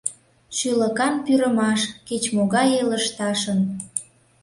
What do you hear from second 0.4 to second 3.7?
Шӱлыкан пӱрымаш Кеч-могае лышташын.